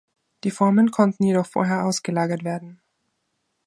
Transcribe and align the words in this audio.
Die 0.43 0.49
Formen 0.49 0.89
konnten 0.89 1.23
jedoch 1.25 1.45
vorher 1.45 1.85
ausgelagert 1.85 2.43
werden. 2.43 2.81